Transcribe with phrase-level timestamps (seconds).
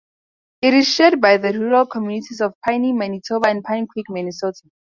[0.63, 4.63] It is shared by the rural communities of Piney, Manitoba and Pinecreek, Minnesota.